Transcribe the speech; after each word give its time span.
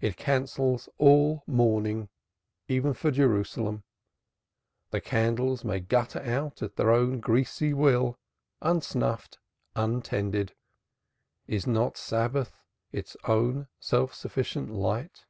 It 0.00 0.16
cancels 0.16 0.88
all 0.98 1.44
mourning 1.46 2.08
even 2.66 2.94
for 2.94 3.12
Jerusalem. 3.12 3.84
The 4.90 5.00
candles 5.00 5.62
may 5.62 5.78
gutter 5.78 6.18
out 6.18 6.62
at 6.62 6.74
their 6.74 6.90
own 6.90 7.20
greasy 7.20 7.72
will 7.72 8.18
unsnuffed, 8.60 9.38
untended 9.76 10.56
is 11.46 11.64
not 11.64 11.96
Sabbath 11.96 12.64
its 12.90 13.16
own 13.22 13.68
self 13.78 14.14
sufficient 14.14 14.72
light? 14.72 15.26